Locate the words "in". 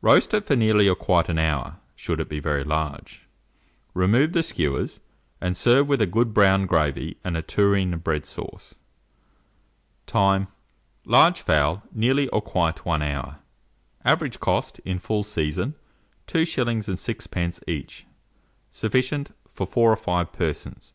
14.78-14.98